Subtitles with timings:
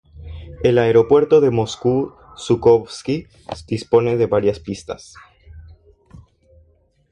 [0.63, 3.27] El aeropuerto de Moscú-Zhukovski
[3.67, 5.13] dispone de varias pistas.